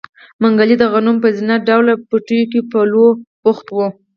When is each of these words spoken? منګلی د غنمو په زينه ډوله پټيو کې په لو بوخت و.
منګلی 0.41 0.75
د 0.79 0.83
غنمو 0.91 1.21
په 1.23 1.29
زينه 1.37 1.55
ډوله 1.67 1.93
پټيو 2.09 2.49
کې 2.51 2.61
په 2.71 2.79
لو 2.91 3.05
بوخت 3.43 3.67
و. 3.71 3.77